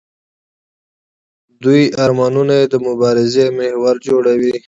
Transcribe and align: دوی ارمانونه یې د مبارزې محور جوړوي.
دوی 1.63 1.81
ارمانونه 2.03 2.53
یې 2.59 2.65
د 2.73 2.75
مبارزې 2.87 3.45
محور 3.57 3.95
جوړوي. 4.07 4.53